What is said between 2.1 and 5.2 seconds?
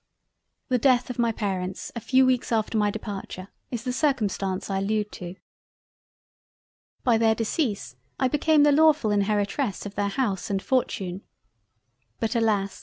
weeks after my Departure, is the circumstance I allude